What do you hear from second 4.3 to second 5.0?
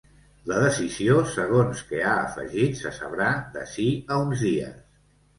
dies.